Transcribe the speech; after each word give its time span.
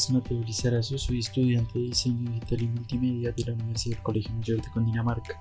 Es 0.00 0.10
Mateo 0.10 0.40
Lizarazo, 0.40 0.96
soy 0.96 1.18
estudiante 1.18 1.78
de 1.78 1.84
diseño 1.84 2.30
digital 2.30 2.62
y 2.62 2.68
multimedia 2.68 3.32
de 3.32 3.44
la 3.44 3.52
Universidad 3.52 3.96
del 3.96 4.02
Colegio 4.02 4.32
Mayor 4.32 4.62
de 4.62 4.70
Cundinamarca. 4.70 5.38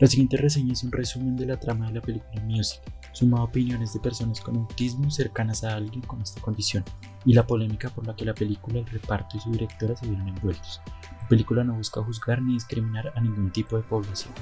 La 0.00 0.08
siguiente 0.08 0.36
reseña 0.36 0.72
es 0.72 0.82
un 0.82 0.90
resumen 0.90 1.36
de 1.36 1.46
la 1.46 1.60
trama 1.60 1.86
de 1.86 1.92
la 1.92 2.00
película 2.00 2.42
Music, 2.42 2.80
sumado 3.12 3.44
a 3.44 3.46
opiniones 3.46 3.92
de 3.92 4.00
personas 4.00 4.40
con 4.40 4.56
autismo 4.56 5.08
cercanas 5.12 5.62
a 5.62 5.76
alguien 5.76 6.00
con 6.00 6.20
esta 6.20 6.40
condición, 6.40 6.82
y 7.24 7.34
la 7.34 7.46
polémica 7.46 7.88
por 7.88 8.04
la 8.04 8.16
que 8.16 8.24
la 8.24 8.34
película, 8.34 8.80
el 8.80 8.86
reparto 8.86 9.36
y 9.36 9.40
su 9.40 9.52
directora 9.52 9.94
se 9.94 10.08
vieron 10.08 10.26
envueltos. 10.26 10.80
La 11.22 11.28
película 11.28 11.62
no 11.62 11.74
busca 11.74 12.02
juzgar 12.02 12.42
ni 12.42 12.54
discriminar 12.54 13.12
a 13.14 13.20
ningún 13.20 13.52
tipo 13.52 13.76
de 13.76 13.84
población. 13.84 14.34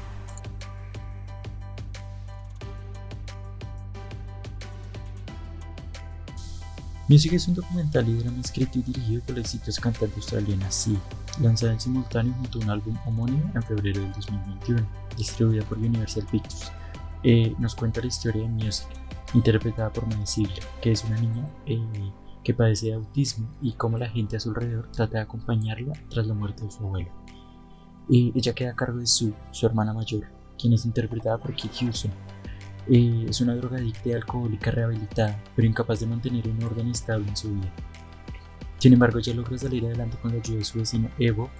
Music 7.09 7.35
es 7.35 7.47
un 7.47 7.55
documental 7.55 8.09
y 8.09 8.15
drama 8.15 8.41
escrito 8.41 8.81
y 8.81 8.83
dirigido 8.83 9.23
por 9.23 9.37
la 9.37 9.43
exitosa 9.43 9.81
cantante 9.81 10.17
australiana 10.17 10.69
Sia, 10.73 10.99
lanzada 11.41 11.73
en 11.73 11.79
simultáneo 11.79 12.35
junto 12.35 12.59
a 12.59 12.63
un 12.65 12.71
álbum 12.71 12.97
homónimo 13.07 13.49
en 13.55 13.63
febrero 13.63 14.01
del 14.01 14.13
2021, 14.13 14.89
distribuida 15.17 15.65
por 15.67 15.79
Universal 15.79 16.27
Pictures. 16.29 16.73
Eh, 17.23 17.55
nos 17.61 17.77
cuenta 17.77 18.01
la 18.01 18.09
historia 18.09 18.43
de 18.43 18.49
Music, 18.49 18.89
interpretada 19.35 19.93
por 19.93 20.05
Ziegler, 20.27 20.65
que 20.83 20.91
es 20.91 21.05
una 21.05 21.21
niña 21.21 21.49
eh, 21.67 21.79
que 22.43 22.55
padece 22.55 22.87
de 22.87 22.95
autismo 22.95 23.49
y 23.63 23.75
cómo 23.75 23.99
la 23.99 24.09
gente 24.09 24.37
a 24.37 24.41
su 24.41 24.49
alrededor 24.49 24.91
trata 24.91 25.19
de 25.19 25.23
acompañarla 25.23 25.93
tras 26.11 26.27
la 26.27 26.35
muerte 26.35 26.65
de 26.65 26.73
su 26.73 26.85
abuelo. 26.85 27.13
Eh, 28.11 28.33
ella 28.35 28.53
queda 28.53 28.73
a 28.73 28.77
cargo 28.77 28.99
de 28.99 29.07
Sue, 29.07 29.33
su 29.53 29.65
hermana 29.65 29.93
mayor, 29.93 30.25
quien 30.59 30.73
es 30.73 30.85
interpretada 30.85 31.39
por 31.39 31.55
Kit 31.55 31.71
Hudson, 31.81 32.11
eh, 32.89 33.27
es 33.29 33.41
una 33.41 33.55
drogadicta 33.55 34.09
y 34.09 34.13
alcohólica 34.13 34.71
rehabilitada, 34.71 35.43
pero 35.55 35.67
incapaz 35.67 36.01
de 36.01 36.07
mantener 36.07 36.49
un 36.49 36.63
orden 36.63 36.89
estable 36.89 37.29
en 37.29 37.37
su 37.37 37.55
vida. 37.55 37.73
Sin 38.79 38.93
embargo, 38.93 39.19
ella 39.19 39.35
logra 39.35 39.59
salir 39.59 39.85
adelante 39.87 40.19
con 40.21 40.33
la 40.33 40.39
ayuda 40.39 40.59
de 40.59 40.65
su 40.65 40.79
vecino 40.79 41.09
Evo, 41.19 41.51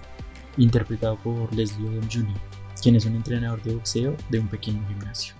interpretado 0.57 1.17
por 1.17 1.53
Leslie 1.53 1.89
Odom 1.89 2.07
Jr., 2.09 2.39
quien 2.81 2.95
es 2.95 3.05
un 3.05 3.15
entrenador 3.15 3.61
de 3.63 3.75
boxeo 3.75 4.15
de 4.29 4.39
un 4.39 4.47
pequeño 4.47 4.85
gimnasio. 4.87 5.33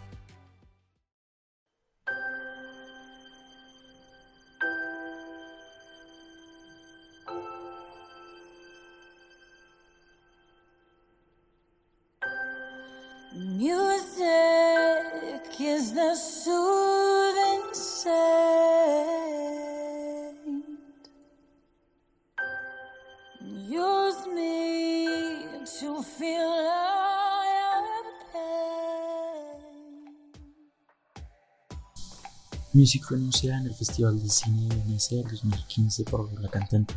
Music 32.74 33.04
fue 33.04 33.18
anunciada 33.18 33.60
en 33.60 33.66
el 33.66 33.74
Festival 33.74 34.22
de 34.22 34.30
Cine 34.30 34.70
de 34.70 34.76
Venecia 34.76 35.18
del 35.18 35.32
2015 35.32 36.04
por 36.04 36.32
la 36.40 36.48
cantante, 36.50 36.94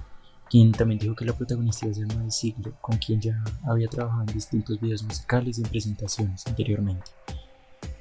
quien 0.50 0.72
también 0.72 0.98
dijo 0.98 1.14
que 1.14 1.24
la 1.24 1.32
protagonista 1.32 1.86
iba 1.86 1.92
a 1.92 1.94
ser 1.94 2.30
Ziegler, 2.30 2.74
con 2.82 2.98
quien 2.98 3.18
ya 3.18 3.42
había 3.66 3.88
trabajado 3.88 4.24
en 4.28 4.34
distintos 4.34 4.78
videos 4.78 5.02
musicales 5.04 5.58
y 5.58 5.62
en 5.62 5.70
presentaciones 5.70 6.46
anteriormente. 6.46 7.10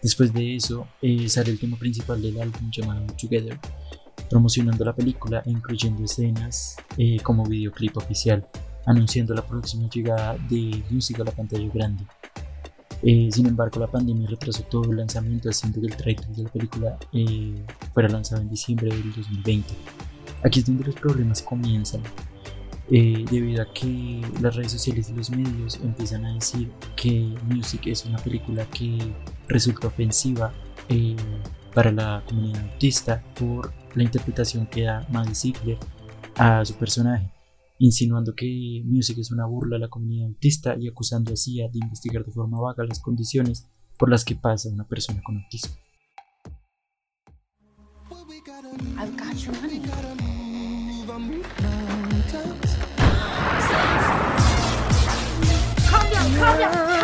Después 0.02 0.34
de 0.34 0.56
eso, 0.56 0.88
eh, 1.02 1.28
sale 1.28 1.52
el 1.52 1.60
tema 1.60 1.78
principal 1.78 2.22
del 2.22 2.42
álbum 2.42 2.70
llamado 2.72 3.06
Together, 3.20 3.60
promocionando 4.30 4.86
la 4.86 4.96
película 4.96 5.44
e 5.46 5.52
incluyendo 5.52 6.04
escenas 6.04 6.78
eh, 6.98 7.20
como 7.22 7.46
videoclip 7.46 7.98
oficial, 7.98 8.48
anunciando 8.86 9.34
la 9.34 9.46
próxima 9.46 9.90
llegada 9.90 10.38
de 10.50 10.84
Music 10.90 11.20
a 11.20 11.24
la 11.24 11.32
pantalla 11.32 11.70
grande. 11.74 12.06
Eh, 13.02 13.30
sin 13.32 13.48
embargo, 13.48 13.80
la 13.80 13.88
pandemia 13.88 14.28
retrasó 14.30 14.64
todo 14.64 14.92
el 14.92 14.98
lanzamiento, 14.98 15.50
haciendo 15.50 15.80
que 15.80 15.88
el 15.88 15.96
trailer 15.96 16.28
de 16.28 16.44
la 16.44 16.50
película 16.50 16.98
eh, 17.14 17.64
fuera 17.94 18.10
lanzado 18.10 18.42
en 18.42 18.50
diciembre 18.50 18.90
del 18.90 19.14
2020. 19.14 19.74
Aquí 20.44 20.60
es 20.60 20.66
donde 20.66 20.86
los 20.86 20.96
problemas 20.96 21.42
comienzan, 21.42 22.02
eh, 22.92 23.24
debido 23.30 23.62
a 23.62 23.74
que 23.74 24.22
las 24.42 24.56
redes 24.56 24.72
sociales 24.74 25.10
y 25.10 25.14
los 25.14 25.30
medios 25.30 25.80
empiezan 25.82 26.26
a 26.26 26.34
decir 26.34 26.72
que 26.96 27.36
Music 27.48 27.82
es 27.86 28.06
una 28.06 28.18
película 28.18 28.66
que 28.66 28.98
resulta 29.50 29.88
ofensiva 29.88 30.54
para 31.76 31.92
la 31.92 32.24
comunidad 32.26 32.64
autista 32.72 33.24
por 33.38 33.74
la 33.96 34.04
interpretación 34.04 34.66
que 34.68 34.84
da 34.84 35.06
Maddie 35.12 35.36
Ziegler 35.36 35.78
a 36.38 36.64
su 36.64 36.74
personaje 36.76 37.30
insinuando 37.80 38.36
que 38.36 38.84
Music 38.86 39.18
es 39.18 39.32
una 39.32 39.46
burla 39.46 39.78
a 39.78 39.80
la 39.80 39.88
comunidad 39.88 40.28
autista 40.28 40.76
y 40.78 40.88
acusando 40.88 41.34
a 41.34 41.38
CIA 41.38 41.70
de 41.70 41.80
investigar 41.80 42.26
de 42.26 42.32
forma 42.32 42.60
vaga 42.60 42.84
las 42.86 43.00
condiciones 43.00 43.68
por 43.98 44.10
las 44.10 44.24
que 44.26 44.36
pasa 44.36 44.70
una 44.70 44.88
persona 44.88 45.22
con 45.24 45.38
autismo. 45.38 45.76
name 56.40 56.99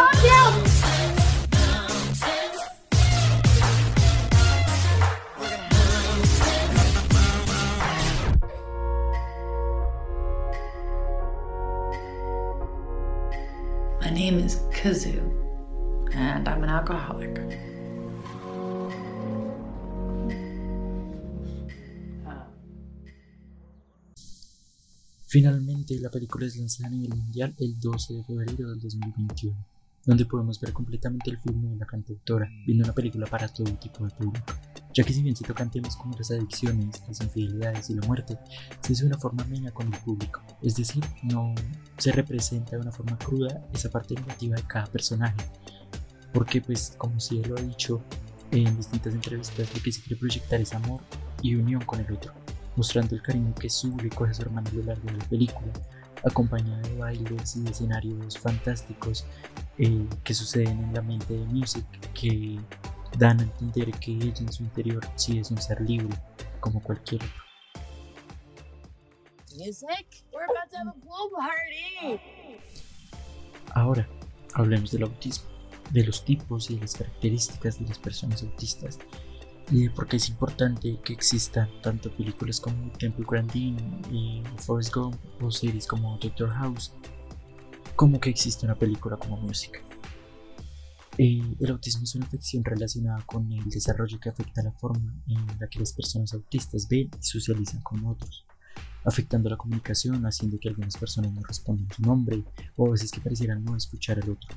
Finalmente, 25.36 26.00
la 26.00 26.10
película 26.10 26.46
es 26.46 26.56
lanzada 26.56 26.88
a 26.88 26.92
nivel 26.92 27.14
mundial 27.14 27.54
el 27.60 27.78
12 27.78 28.14
de 28.14 28.24
febrero 28.24 28.70
del 28.70 28.80
2021, 28.80 29.54
donde 30.06 30.26
podemos 30.26 30.62
ver 30.62 30.72
completamente 30.72 31.30
el 31.30 31.38
filme 31.40 31.72
de 31.72 31.76
la 31.76 31.86
cantautora, 31.86 32.50
viendo 32.66 32.86
una 32.86 32.94
película 32.94 33.26
para 33.26 33.50
todo 33.50 33.70
tipo 33.74 34.06
de 34.06 34.16
público. 34.16 34.54
Ya 34.94 35.04
que 35.04 35.12
si 35.12 35.22
bien 35.22 35.36
se 35.36 35.44
tocan 35.44 35.70
temas 35.70 35.98
como 35.98 36.18
las 36.18 36.32
adicciones, 36.32 37.04
las 37.06 37.20
infidelidades 37.20 37.90
y 37.90 37.96
la 37.96 38.08
muerte, 38.08 38.38
se 38.80 38.94
hace 38.94 39.04
de 39.04 39.08
una 39.10 39.18
forma 39.18 39.44
amena 39.44 39.72
con 39.72 39.94
el 39.94 40.00
público, 40.00 40.42
es 40.62 40.78
decir, 40.78 41.04
no 41.24 41.54
se 41.98 42.14
representa 42.14 42.78
de 42.78 42.84
una 42.84 42.94
forma 42.94 43.18
cruda 43.18 43.68
esa 43.74 43.90
parte 43.90 44.16
negativa 44.16 44.56
de 44.56 44.64
cada 44.64 44.86
personaje, 44.86 45.36
porque 46.36 46.60
pues 46.60 46.94
como 46.98 47.18
si 47.20 47.40
él 47.40 47.48
lo 47.50 47.58
ha 47.58 47.62
dicho 47.62 48.02
en 48.52 48.76
distintas 48.76 49.14
entrevistas, 49.14 49.74
lo 49.74 49.82
que 49.82 49.92
se 49.92 50.02
quiere 50.02 50.18
proyectar 50.18 50.60
es 50.60 50.74
amor 50.74 51.02
y 51.42 51.56
unión 51.56 51.82
con 51.86 52.02
el 52.02 52.12
otro, 52.12 52.34
mostrando 52.76 53.16
el 53.16 53.22
cariño 53.22 53.56
que 53.56 53.70
Sue 53.70 53.96
le 54.04 54.10
coge 54.10 54.32
a 54.32 54.34
su 54.34 54.42
hermano 54.42 54.70
a 54.70 54.74
lo 54.74 54.84
largo 54.84 55.06
de 55.06 55.18
la 55.18 55.26
película, 55.26 55.72
acompañada 56.26 56.82
de 56.82 56.98
bailes 56.98 57.56
y 57.56 57.62
de 57.62 57.72
escenarios 57.72 58.38
fantásticos 58.38 59.26
eh, 59.78 60.06
que 60.26 60.34
suceden 60.34 60.84
en 60.84 60.94
la 60.94 61.02
mente 61.02 61.34
de 61.34 61.46
Music, 61.46 61.86
que 62.14 62.60
dan 63.18 63.40
a 63.40 63.44
entender 63.44 63.92
que 63.92 64.12
ella 64.12 64.34
en 64.38 64.52
su 64.52 64.64
interior 64.64 65.08
sí 65.16 65.40
es 65.40 65.50
un 65.52 65.62
ser 65.62 65.80
libre, 65.80 66.14
como 66.60 66.84
cualquier 66.84 67.24
otro. 67.24 67.44
Ahora, 73.74 74.08
hablemos 74.54 74.92
del 74.92 75.04
autismo, 75.04 75.55
de 75.92 76.04
los 76.04 76.26
tipos 76.26 76.70
y 76.70 76.80
las 76.80 76.96
características 76.96 77.80
de 77.80 77.88
las 77.88 78.00
personas 78.00 78.44
autistas 78.44 79.00
y 79.72 79.84
de 79.84 79.90
por 79.90 80.08
qué 80.08 80.18
es 80.18 80.30
importante 80.30 81.00
que 81.04 81.14
existan 81.14 81.70
tanto 81.82 82.12
películas 82.12 82.60
como 82.60 82.92
Temple 82.94 83.26
Grandin 83.28 83.78
y 84.12 84.44
Forrest 84.58 84.94
Gump 84.94 85.18
o 85.42 85.52
series 85.52 85.88
como 85.88 86.18
Doctor 86.20 86.50
House, 86.50 86.94
como 87.96 88.20
que 88.20 88.30
existe 88.30 88.66
una 88.66 88.76
película 88.76 89.18
como 89.18 89.38
música. 89.38 89.80
Eh, 91.18 91.42
el 91.60 91.72
autismo 91.72 92.04
es 92.04 92.14
una 92.16 92.26
afección 92.26 92.64
relacionada 92.64 93.24
con 93.26 93.52
el 93.52 93.70
desarrollo 93.70 94.20
que 94.20 94.30
afecta 94.30 94.62
la 94.62 94.74
forma 94.74 95.14
en 95.28 95.48
la 95.60 95.68
que 95.68 95.80
las 95.80 95.94
personas 95.94 96.34
autistas 96.34 96.88
ven 96.90 97.10
y 97.18 97.24
socializan 97.24 97.82
con 97.82 98.06
otros, 98.06 98.46
afectando 99.06 99.50
la 99.50 99.58
comunicación, 99.58 100.26
haciendo 100.26 100.60
que 100.60 100.68
algunas 100.68 100.98
personas 100.98 101.32
no 101.32 101.42
respondan 101.42 101.88
su 101.96 102.02
nombre 102.02 102.44
o 102.76 102.88
a 102.88 102.92
veces 102.92 103.12
que 103.12 103.22
parecieran 103.22 103.64
no 103.64 103.78
escuchar 103.78 104.20
al 104.22 104.30
otro. 104.30 104.50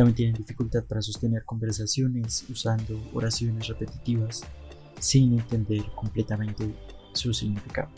También 0.00 0.16
tienen 0.16 0.34
dificultad 0.36 0.82
para 0.84 1.02
sostener 1.02 1.44
conversaciones 1.44 2.46
usando 2.48 2.98
oraciones 3.12 3.68
repetitivas 3.68 4.40
sin 4.98 5.38
entender 5.38 5.84
completamente 5.94 6.74
su 7.12 7.34
significado. 7.34 7.90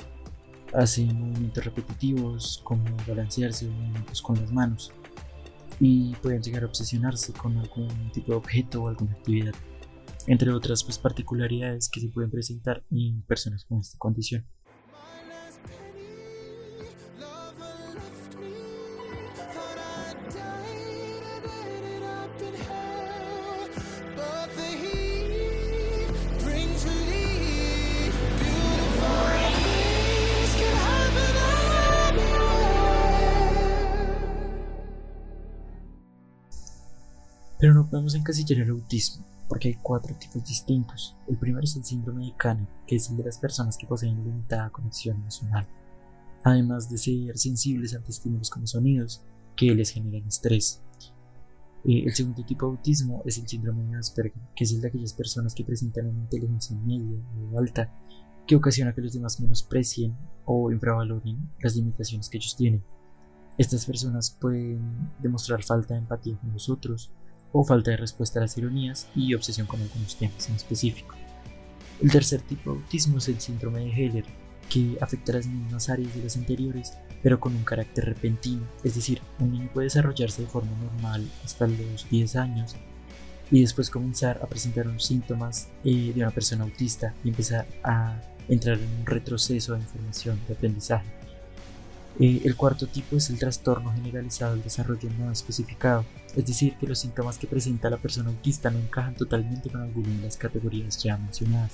Hacen 0.74 1.16
movimientos 1.16 1.64
repetitivos 1.64 2.60
como 2.64 2.82
balancearse 3.06 3.68
o 3.68 3.70
movimientos 3.70 4.20
con 4.20 4.34
las 4.34 4.50
manos 4.50 4.90
y 5.78 6.12
pueden 6.16 6.42
llegar 6.42 6.64
a 6.64 6.66
obsesionarse 6.66 7.32
con 7.34 7.56
algún 7.56 8.10
tipo 8.12 8.32
de 8.32 8.38
objeto 8.38 8.82
o 8.82 8.88
alguna 8.88 9.12
actividad, 9.12 9.54
entre 10.26 10.50
otras 10.50 10.82
pues, 10.82 10.98
particularidades 10.98 11.88
que 11.88 12.00
se 12.00 12.08
pueden 12.08 12.32
presentar 12.32 12.82
en 12.90 13.22
personas 13.22 13.64
con 13.64 13.78
esta 13.78 13.96
condición. 13.98 14.44
Pero 37.62 37.74
no 37.74 37.88
podemos 37.88 38.16
encasillar 38.16 38.58
el 38.58 38.70
autismo, 38.70 39.24
porque 39.48 39.68
hay 39.68 39.74
cuatro 39.80 40.12
tipos 40.16 40.44
distintos. 40.44 41.14
El 41.28 41.36
primero 41.36 41.62
es 41.62 41.76
el 41.76 41.84
síndrome 41.84 42.26
de 42.26 42.36
Kanner, 42.36 42.66
que 42.88 42.96
es 42.96 43.08
el 43.08 43.16
de 43.16 43.22
las 43.22 43.38
personas 43.38 43.78
que 43.78 43.86
poseen 43.86 44.24
limitada 44.24 44.68
conexión 44.70 45.18
emocional, 45.18 45.68
además 46.42 46.90
de 46.90 46.98
ser 46.98 47.38
sensibles 47.38 47.94
ante 47.94 48.10
estímulos 48.10 48.50
como 48.50 48.66
sonidos, 48.66 49.22
que 49.54 49.72
les 49.76 49.90
generan 49.90 50.26
estrés. 50.26 50.82
Eh, 51.84 52.02
el 52.04 52.12
segundo 52.12 52.44
tipo 52.44 52.66
de 52.66 52.72
autismo 52.72 53.22
es 53.26 53.38
el 53.38 53.46
síndrome 53.46 53.84
de 53.84 53.96
Asperger, 53.96 54.42
que 54.56 54.64
es 54.64 54.72
el 54.72 54.80
de 54.80 54.88
aquellas 54.88 55.12
personas 55.12 55.54
que 55.54 55.62
presentan 55.62 56.08
una 56.08 56.22
inteligencia 56.22 56.76
media 56.78 57.22
o 57.52 57.60
alta, 57.60 57.94
que 58.44 58.56
ocasiona 58.56 58.92
que 58.92 59.02
los 59.02 59.12
demás 59.12 59.38
menosprecien 59.38 60.16
o 60.46 60.72
infravaloren 60.72 61.48
las 61.60 61.76
limitaciones 61.76 62.28
que 62.28 62.38
ellos 62.38 62.56
tienen. 62.56 62.82
Estas 63.56 63.86
personas 63.86 64.36
pueden 64.40 65.12
demostrar 65.20 65.62
falta 65.62 65.94
de 65.94 66.00
empatía 66.00 66.36
con 66.40 66.52
los 66.52 66.68
otros 66.68 67.12
o 67.52 67.64
falta 67.64 67.90
de 67.90 67.98
respuesta 67.98 68.38
a 68.38 68.42
las 68.42 68.56
ironías 68.58 69.08
y 69.14 69.34
obsesión 69.34 69.66
con 69.66 69.80
algunos 69.80 70.16
temas 70.16 70.48
en 70.48 70.56
específico. 70.56 71.14
El 72.02 72.10
tercer 72.10 72.40
tipo 72.40 72.72
de 72.72 72.78
autismo 72.78 73.18
es 73.18 73.28
el 73.28 73.40
síndrome 73.40 73.80
de 73.80 73.90
Heller, 73.92 74.24
que 74.68 74.96
afecta 75.00 75.34
las 75.34 75.46
mismas 75.46 75.88
áreas 75.88 76.14
de 76.14 76.22
las 76.22 76.36
anteriores, 76.36 76.94
pero 77.22 77.38
con 77.38 77.54
un 77.54 77.62
carácter 77.62 78.06
repentino, 78.06 78.66
es 78.82 78.94
decir, 78.94 79.20
un 79.38 79.52
niño 79.52 79.70
puede 79.72 79.86
desarrollarse 79.86 80.42
de 80.42 80.48
forma 80.48 80.72
normal 80.82 81.28
hasta 81.44 81.66
los 81.66 82.08
10 82.08 82.36
años 82.36 82.74
y 83.50 83.60
después 83.60 83.90
comenzar 83.90 84.40
a 84.42 84.46
presentar 84.46 84.88
unos 84.88 85.04
síntomas 85.04 85.68
eh, 85.84 86.12
de 86.14 86.22
una 86.22 86.30
persona 86.30 86.64
autista 86.64 87.14
y 87.22 87.28
empezar 87.28 87.66
a 87.84 88.18
entrar 88.48 88.78
en 88.78 88.88
un 89.00 89.06
retroceso 89.06 89.74
de 89.74 89.80
información, 89.80 90.40
de 90.48 90.54
aprendizaje. 90.54 91.21
Eh, 92.20 92.42
el 92.44 92.56
cuarto 92.56 92.86
tipo 92.86 93.16
es 93.16 93.30
el 93.30 93.38
trastorno 93.38 93.92
generalizado 93.92 94.52
del 94.52 94.62
desarrollo 94.62 95.08
no 95.18 95.32
especificado, 95.32 96.04
es 96.36 96.46
decir, 96.46 96.74
que 96.76 96.86
los 96.86 96.98
síntomas 96.98 97.38
que 97.38 97.46
presenta 97.46 97.88
la 97.90 97.96
persona 97.96 98.30
autista 98.30 98.70
no 98.70 98.78
encajan 98.78 99.14
totalmente 99.14 99.70
con 99.70 99.80
alguna 99.80 100.08
de 100.08 100.22
las 100.22 100.36
categorías 100.36 101.02
ya 101.02 101.16
mencionadas. 101.16 101.72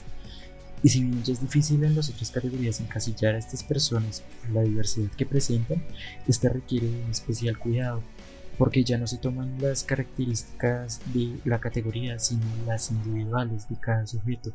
Y 0.82 0.90
si 0.90 1.02
bien 1.02 1.24
ya 1.24 1.32
es 1.32 1.40
difícil 1.40 1.82
en 1.82 1.96
las 1.96 2.08
otras 2.08 2.30
categorías 2.30 2.80
encasillar 2.80 3.34
a 3.34 3.38
estas 3.38 3.64
personas 3.64 4.22
por 4.40 4.50
la 4.50 4.62
diversidad 4.62 5.10
que 5.10 5.26
presentan, 5.26 5.82
esta 6.28 6.48
requiere 6.50 6.86
un 6.86 7.10
especial 7.10 7.58
cuidado, 7.58 8.02
porque 8.58 8.84
ya 8.84 8.96
no 8.96 9.06
se 9.06 9.18
toman 9.18 9.60
las 9.60 9.82
características 9.82 11.00
de 11.12 11.36
la 11.44 11.58
categoría, 11.58 12.18
sino 12.18 12.44
las 12.66 12.90
individuales 12.90 13.68
de 13.68 13.76
cada 13.76 14.06
sujeto. 14.06 14.52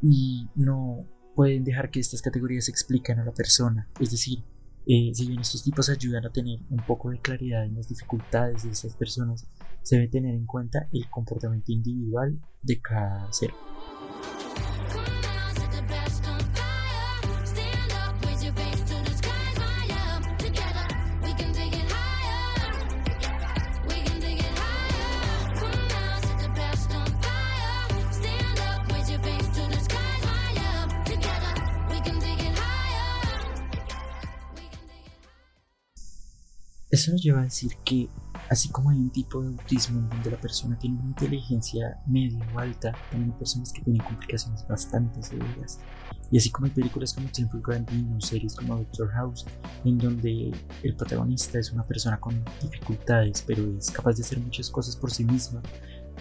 Y 0.00 0.48
no 0.54 1.04
pueden 1.34 1.64
dejar 1.64 1.90
que 1.90 2.00
estas 2.00 2.22
categorías 2.22 2.68
expliquen 2.68 3.18
a 3.18 3.24
la 3.24 3.32
persona, 3.32 3.88
es 4.00 4.12
decir, 4.12 4.44
eh, 4.86 5.10
si 5.12 5.26
bien 5.26 5.40
estos 5.40 5.64
tipos 5.64 5.88
ayudan 5.88 6.24
a 6.24 6.30
tener 6.30 6.60
un 6.70 6.78
poco 6.86 7.10
de 7.10 7.18
claridad 7.18 7.64
en 7.64 7.74
las 7.74 7.88
dificultades 7.88 8.62
de 8.62 8.70
estas 8.70 8.94
personas, 8.94 9.46
se 9.82 9.96
debe 9.96 10.08
tener 10.08 10.34
en 10.34 10.46
cuenta 10.46 10.88
el 10.92 11.10
comportamiento 11.10 11.72
individual 11.72 12.38
de 12.62 12.80
cada 12.80 13.32
ser. 13.32 13.50
Eso 36.96 37.12
nos 37.12 37.22
lleva 37.22 37.40
a 37.40 37.44
decir 37.44 37.72
que, 37.84 38.08
así 38.48 38.70
como 38.70 38.88
hay 38.88 38.96
un 38.96 39.10
tipo 39.10 39.42
de 39.42 39.48
autismo 39.48 39.98
en 39.98 40.08
donde 40.08 40.30
la 40.30 40.40
persona 40.40 40.78
tiene 40.78 40.96
una 40.96 41.08
inteligencia 41.08 42.00
media 42.06 42.38
o 42.54 42.58
alta, 42.58 42.94
también 43.10 43.32
hay 43.32 43.38
personas 43.38 43.70
que 43.70 43.82
tienen 43.82 44.02
complicaciones 44.02 44.66
bastante 44.66 45.22
severas. 45.22 45.78
Y 46.30 46.38
así 46.38 46.48
como 46.48 46.68
hay 46.68 46.72
películas 46.72 47.12
como 47.12 47.28
Temple 47.28 47.60
Grandin 47.62 48.14
o 48.14 48.20
series 48.22 48.56
como 48.56 48.76
Doctor 48.76 49.10
House, 49.10 49.44
en 49.84 49.98
donde 49.98 50.54
el 50.82 50.96
protagonista 50.96 51.58
es 51.58 51.70
una 51.70 51.86
persona 51.86 52.18
con 52.18 52.42
dificultades, 52.62 53.44
pero 53.46 53.76
es 53.76 53.90
capaz 53.90 54.14
de 54.14 54.22
hacer 54.22 54.40
muchas 54.40 54.70
cosas 54.70 54.96
por 54.96 55.10
sí 55.10 55.26
misma, 55.26 55.60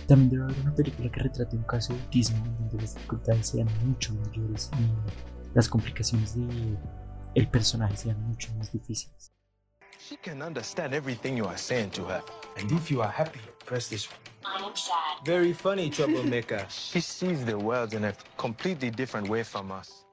también 0.07 0.30
debe 0.30 0.44
haber 0.44 0.60
una 0.60 0.75
película 0.75 1.10
que 1.10 1.21
retrate 1.21 1.56
un 1.56 1.63
caso 1.63 1.94
de 1.94 2.01
autismo 2.01 2.45
en 2.48 2.57
donde 2.57 2.81
las 2.81 2.95
dificultades 2.95 3.48
sean 3.48 3.69
mucho 3.86 4.13
mayores 4.13 4.69
y 4.74 5.56
las 5.56 5.69
complicaciones 5.69 6.36
de 6.36 6.78
el 7.33 7.48
personaje 7.48 7.95
sean 7.95 8.21
mucho 8.28 8.54
más 8.56 8.74
difíciles. 8.74 9.34
She 10.07 10.18
can 10.18 10.44
understand 10.44 10.94
everything 10.94 11.35
you 11.35 11.47
are 11.47 11.57
saying 11.57 11.90
to 11.92 12.04
her. 12.04 12.21
And 12.57 12.71
if 12.71 12.92
you 12.92 13.02
are 13.02 13.09
happy, 13.09 13.40
press 13.66 13.88
this 13.88 14.07
one. 14.07 14.19
I'm 14.45 14.76
sad. 14.76 15.26
Very 15.26 15.52
funny, 15.52 15.90
troublemaker. 15.90 16.64
she 16.69 17.00
sees 17.00 17.44
the 17.44 17.57
world 17.57 17.95
in 17.95 18.04
a 18.04 18.14
completely 18.38 18.92
different 18.92 19.28
way 19.28 19.42
from 19.42 19.71
us. 19.71 20.06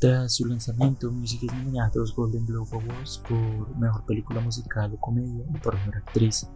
Tras 0.00 0.34
su 0.34 0.44
lanzamiento, 0.44 1.10
Music 1.10 1.44
es 1.44 1.52
nominada 1.54 1.88
a 1.88 1.90
dos 1.94 2.14
Golden 2.14 2.44
Globe 2.44 2.68
Awards 2.72 3.22
por 3.26 3.74
Mejor 3.78 4.04
Película 4.04 4.40
Musical 4.42 4.92
o 4.92 5.00
Comedia 5.00 5.46
y 5.54 5.58
por 5.60 5.74
Mejor 5.76 5.96
Actriz, 5.96 6.46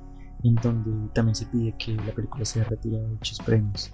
en 0.45 0.55
donde 0.57 1.09
también 1.15 1.35
se 1.35 1.47
pide 1.47 1.75
que 1.79 1.93
la 1.93 2.13
película 2.13 2.45
sea 2.45 2.65
retirada 2.65 3.05
de 3.05 3.13
dichos 3.15 3.39
premios. 3.39 3.91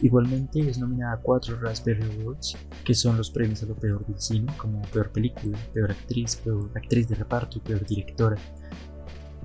Igualmente 0.00 0.60
es 0.68 0.78
nominada 0.78 1.14
a 1.14 1.20
cuatro 1.20 1.58
Raspberry 1.60 2.20
Awards, 2.20 2.56
que 2.84 2.94
son 2.94 3.16
los 3.16 3.30
premios 3.30 3.62
a 3.62 3.66
lo 3.66 3.76
peor 3.76 4.04
del 4.06 4.20
cine, 4.20 4.52
como 4.56 4.82
peor 4.82 5.10
película, 5.10 5.58
peor 5.72 5.92
actriz, 5.92 6.36
peor 6.36 6.70
actriz 6.74 7.08
de 7.08 7.14
reparto 7.14 7.58
y 7.58 7.60
peor 7.60 7.86
directora. 7.86 8.36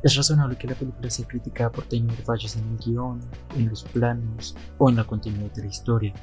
Es 0.03 0.15
razonable 0.15 0.57
que 0.57 0.67
la 0.67 0.75
película 0.75 1.09
sea 1.09 1.27
criticada 1.27 1.71
por 1.71 1.85
tener 1.85 2.15
fallos 2.17 2.55
en 2.55 2.69
el 2.69 2.77
guion, 2.77 3.19
en 3.55 3.69
los 3.69 3.83
planos 3.83 4.55
o 4.77 4.89
en 4.89 4.95
la 4.95 5.03
continuidad 5.03 5.51
de 5.53 5.63
la 5.63 5.69
historia, 5.69 6.13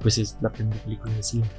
pues 0.00 0.18
es 0.18 0.36
la 0.40 0.50
primera 0.50 0.80
película 0.82 1.12
de 1.14 1.22
cine. 1.22 1.50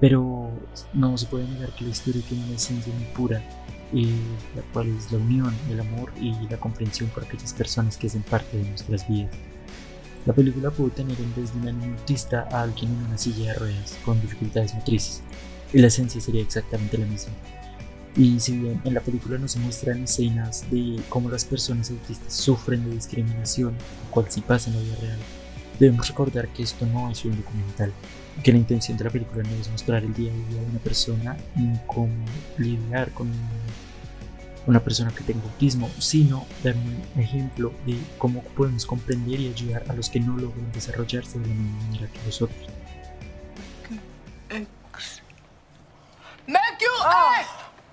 Pero 0.00 0.50
no 0.94 1.16
se 1.18 1.26
puede 1.26 1.48
negar 1.48 1.70
que 1.70 1.84
la 1.84 1.90
historia 1.90 2.22
tiene 2.28 2.44
una 2.44 2.54
esencia 2.54 2.92
muy 2.94 3.04
pura, 3.14 3.42
eh, 3.92 4.16
la 4.56 4.62
cual 4.72 4.88
es 4.88 5.10
la 5.12 5.18
unión, 5.18 5.52
el 5.68 5.80
amor 5.80 6.12
y 6.20 6.32
la 6.48 6.58
comprensión 6.58 7.10
por 7.10 7.24
aquellas 7.24 7.52
personas 7.52 7.96
que 7.96 8.06
hacen 8.06 8.22
parte 8.22 8.56
de 8.56 8.68
nuestras 8.68 9.06
vidas. 9.08 9.34
La 10.24 10.32
película 10.32 10.70
pudo 10.70 10.90
tener 10.90 11.18
en 11.18 11.34
vez 11.34 11.52
de 11.52 11.68
un 11.68 11.82
autista 11.82 12.48
a 12.52 12.62
alguien 12.62 12.92
en 12.92 13.06
una 13.06 13.18
silla 13.18 13.52
de 13.52 13.58
ruedas 13.58 13.98
con 14.04 14.20
dificultades 14.20 14.74
motrices, 14.74 15.20
y 15.72 15.78
la 15.78 15.88
esencia 15.88 16.20
sería 16.20 16.42
exactamente 16.42 16.96
la 16.96 17.06
misma. 17.06 17.32
Y 18.16 18.38
si 18.40 18.58
bien 18.58 18.80
en 18.84 18.94
la 18.94 19.00
película 19.00 19.38
nos 19.38 19.56
muestran 19.56 20.04
escenas 20.04 20.70
de 20.70 21.00
cómo 21.08 21.28
las 21.28 21.44
personas 21.44 21.90
autistas 21.90 22.32
sufren 22.32 22.84
de 22.84 22.94
discriminación, 22.94 23.74
cual 24.10 24.26
sí 24.28 24.42
pasa 24.42 24.70
en 24.70 24.76
la 24.76 24.82
vida 24.82 24.96
real, 25.00 25.18
debemos 25.80 26.06
recordar 26.06 26.46
que 26.48 26.62
esto 26.62 26.86
no 26.86 27.10
es 27.10 27.24
un 27.24 27.36
documental, 27.36 27.92
que 28.44 28.52
la 28.52 28.58
intención 28.58 28.96
de 28.98 29.04
la 29.04 29.10
película 29.10 29.42
no 29.42 29.50
es 29.56 29.68
mostrar 29.70 30.04
el 30.04 30.14
día 30.14 30.30
a 30.30 30.50
día 30.50 30.60
de 30.60 30.66
una 30.66 30.78
persona 30.78 31.36
ni 31.56 31.76
cómo 31.86 32.12
lidiar 32.58 33.10
con 33.12 33.28
una 34.66 34.80
persona 34.80 35.10
que 35.10 35.22
tenga 35.24 35.42
autismo, 35.42 35.90
sino 35.98 36.46
dar 36.62 36.74
un 36.76 37.20
ejemplo 37.20 37.72
de 37.86 37.98
cómo 38.18 38.42
podemos 38.42 38.86
comprender 38.86 39.40
y 39.40 39.48
ayudar 39.48 39.84
a 39.88 39.94
los 39.94 40.08
que 40.08 40.20
no 40.20 40.36
logran 40.36 40.70
desarrollarse 40.72 41.38
de 41.38 41.48
la 41.48 41.54
misma 41.54 41.82
manera 41.84 42.06
que 42.08 42.20
nosotros. 42.24 42.68
Make 46.46 46.80
you. 46.80 46.90
A! 47.04 47.44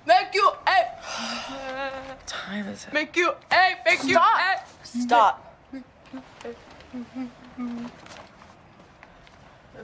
Make 0.06 0.34
you 0.34 0.52
A! 0.66 2.16
time 2.26 2.68
is 2.70 2.86
it? 2.86 2.94
Make 2.94 3.16
you 3.16 3.32
A! 3.52 3.76
Make 3.86 4.04
you 4.04 4.16
Stop. 4.16 4.40
A! 4.40 4.64
Stop. 4.84 5.56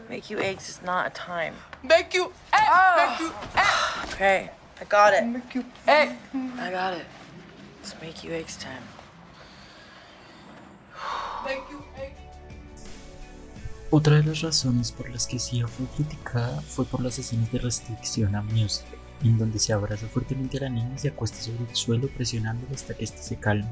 Make 0.10 0.30
you 0.30 0.40
eggs 0.40 0.70
is 0.70 0.82
not 0.84 1.08
a 1.08 1.10
time. 1.12 1.56
Make 1.84 2.14
you 2.14 2.26
A! 2.54 2.58
Ah. 2.58 2.96
Make 2.98 3.20
you 3.20 3.34
A! 3.56 4.14
Okay, 4.14 4.50
I 4.80 4.84
got 4.84 5.14
it. 5.14 5.26
Make 5.26 5.56
you 5.56 5.64
A! 5.88 6.12
I 6.60 6.72
got 6.72 6.94
it. 6.94 7.06
It's 7.82 7.96
make 8.02 8.26
you 8.26 8.34
eggs 8.34 8.58
time. 8.58 8.84
Make 11.46 11.64
you 11.72 11.80
A! 11.98 12.14
Otra 13.90 14.18
de 14.18 14.24
las 14.24 14.42
razones 14.42 14.92
por 14.92 15.10
las 15.10 15.28
que 15.28 15.40
Sia 15.40 15.66
fue 15.68 15.86
criticada 15.96 16.60
fue 16.62 16.86
por 16.86 17.02
las 17.02 17.18
escenas 17.20 17.50
de 17.54 17.60
restricción 17.60 18.36
a 18.36 18.42
music, 18.42 18.84
en 19.24 19.38
donde 19.38 19.60
se 19.60 19.72
abraza 19.72 20.08
fuertemente 20.08 20.58
a 20.58 20.62
la 20.62 20.70
niña 20.70 20.92
y 20.94 21.00
se 21.00 21.08
acuesta 21.08 21.38
sobre 21.38 21.70
el 21.70 21.76
suelo 21.76 22.10
presionándola 22.10 22.76
hasta 22.76 22.96
que 22.96 23.06
éste 23.06 23.20
se 23.20 23.38
calme. 23.38 23.70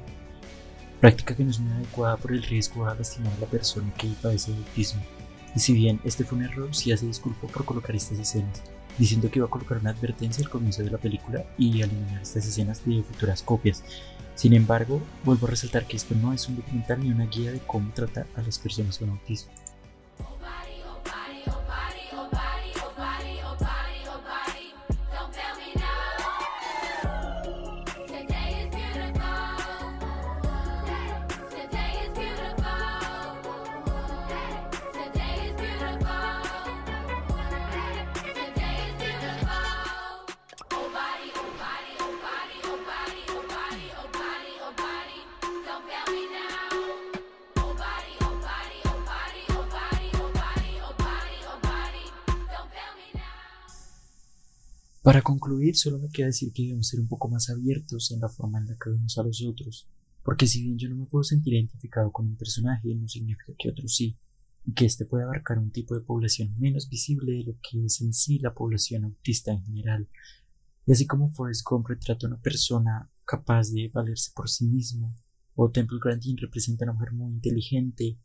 Práctica 1.02 1.36
que 1.36 1.44
no 1.44 1.52
es 1.52 1.60
muy 1.60 1.74
adecuada 1.74 2.16
por 2.16 2.32
el 2.32 2.44
riesgo 2.44 2.86
a 2.86 2.96
lastimar 2.96 3.34
a 3.34 3.40
la 3.42 3.48
persona 3.48 3.94
que 3.96 4.08
padece 4.22 4.52
de 4.52 4.58
autismo. 4.60 5.04
Y 5.54 5.60
si 5.60 5.74
bien 5.74 6.00
este 6.06 6.24
fue 6.24 6.38
un 6.38 6.46
error, 6.46 6.74
Sia 6.74 6.96
se 6.96 7.08
disculpó 7.08 7.48
por 7.48 7.66
colocar 7.66 7.94
estas 7.94 8.20
escenas, 8.20 8.64
diciendo 8.98 9.30
que 9.30 9.40
iba 9.40 9.48
a 9.48 9.52
colocar 9.52 9.78
una 9.78 9.92
advertencia 9.92 10.44
al 10.44 10.50
comienzo 10.50 10.84
de 10.84 10.92
la 10.92 10.98
película 10.98 11.46
y 11.58 11.82
eliminar 11.82 12.22
estas 12.22 12.46
escenas 12.46 12.86
de 12.86 13.04
futuras 13.04 13.42
copias. 13.42 13.84
Sin 14.36 14.54
embargo, 14.54 15.02
vuelvo 15.24 15.48
a 15.48 15.52
resaltar 15.52 15.86
que 15.86 15.98
esto 15.98 16.16
no 16.16 16.34
es 16.34 16.48
un 16.48 16.56
documental 16.56 17.00
ni 17.00 17.12
una 17.12 17.26
guía 17.26 17.52
de 17.52 17.60
cómo 17.60 17.92
tratar 17.94 18.26
a 18.36 18.42
las 18.42 18.58
personas 18.60 18.98
con 18.98 19.10
autismo. 19.10 19.52
Para 55.04 55.22
concluir, 55.22 55.76
solo 55.76 56.00
me 56.00 56.08
queda 56.08 56.28
decir 56.28 56.54
que 56.54 56.64
debemos 56.64 56.88
ser 56.88 57.02
un 57.02 57.10
poco 57.10 57.28
más 57.28 57.50
abiertos 57.50 58.10
en 58.12 58.22
la 58.22 58.30
forma 58.30 58.60
en 58.60 58.68
la 58.68 58.78
que 58.82 58.90
vemos 58.90 59.18
a 59.18 59.24
los 59.24 59.44
otros, 59.46 59.90
porque 60.24 60.48
si 60.48 60.64
bien 60.64 60.78
yo 60.78 60.88
no 60.88 60.96
me 60.96 61.06
puedo 61.08 61.26
sentir 61.26 61.56
identificado 61.56 62.10
con 62.10 62.26
un 62.26 62.38
personaje, 62.38 62.96
no 62.96 63.10
significa 63.10 63.52
que 63.60 63.70
otro 63.70 63.86
sí, 63.90 64.18
y 64.66 64.74
que 64.74 64.86
éste 64.86 65.06
puede 65.06 65.26
abarcar 65.26 65.60
un 65.60 65.72
tipo 65.72 65.94
de 65.94 66.00
población 66.00 66.58
menos 66.58 66.88
visible 66.88 67.34
de 67.34 67.44
lo 67.44 67.58
que 67.60 67.84
es 67.84 68.00
en 68.00 68.14
sí 68.14 68.40
la 68.40 68.54
población 68.54 69.04
autista 69.04 69.52
en 69.52 69.62
general. 69.66 70.08
Y 70.86 70.94
así 70.94 71.06
como 71.06 71.32
Forrest 71.32 71.68
Gump 71.70 71.88
retrata 71.88 72.26
a 72.26 72.30
una 72.30 72.42
persona 72.42 73.12
capaz 73.26 73.72
de 73.72 73.90
valerse 73.94 74.32
por 74.34 74.50
sí 74.50 74.68
mismo, 74.68 75.18
o 75.56 75.70
Temple 75.70 76.00
Grandin 76.02 76.38
representa 76.38 76.86
a 76.86 76.88
una 76.88 76.94
mujer 76.94 77.12
muy 77.12 77.34
inteligente, 77.34 78.18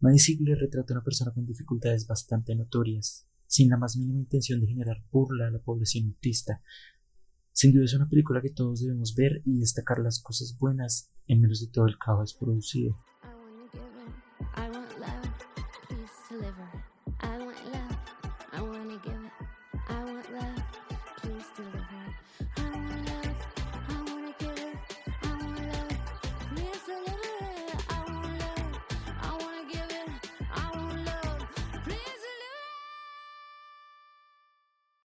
Maddie 0.00 0.18
Ziegler 0.18 0.56
retrata 0.56 0.94
a 0.94 0.96
una 0.96 1.04
persona 1.04 1.32
con 1.32 1.44
dificultades 1.44 2.06
bastante 2.06 2.54
notorias, 2.54 3.26
sin 3.46 3.68
la 3.68 3.76
más 3.76 3.96
mínima 3.96 4.20
intención 4.20 4.60
de 4.60 4.66
generar 4.66 5.04
burla 5.10 5.48
a 5.48 5.50
la 5.50 5.58
población 5.58 6.06
autista. 6.06 6.60
Sin 7.52 7.72
duda 7.72 7.84
es 7.84 7.94
una 7.94 8.08
película 8.08 8.40
que 8.42 8.50
todos 8.50 8.80
debemos 8.80 9.14
ver 9.14 9.42
y 9.44 9.60
destacar 9.60 9.98
las 10.00 10.20
cosas 10.20 10.56
buenas 10.58 11.12
en 11.26 11.40
menos 11.40 11.60
de 11.60 11.70
todo 11.70 11.86
el 11.86 11.98
caos 11.98 12.34
producido. 12.34 12.98